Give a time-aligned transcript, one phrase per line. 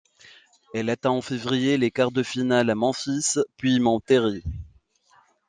[0.73, 4.41] Elle atteint en février les quarts-de-finale à Memphis puis Monterrey.